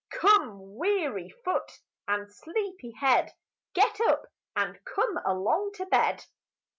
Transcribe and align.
Come, 0.09 0.77
weary 0.77 1.29
foot, 1.29 1.79
and 2.07 2.27
sleepy 2.33 2.89
head, 2.93 3.35
Get 3.75 4.01
up, 4.07 4.25
and 4.55 4.83
come 4.83 5.17
along 5.23 5.73
to 5.75 5.85
bed." 5.85 6.25